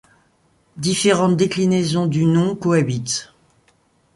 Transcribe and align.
Différentes 0.77 1.37
déclinaisons 1.37 2.07
du 2.07 2.25
nom 2.25 2.55
cohabitent. 2.55 3.33